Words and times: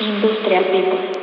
Industrial 0.00 0.64
People. 0.72 1.19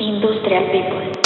Industrial 0.00 0.64
People. 0.72 1.19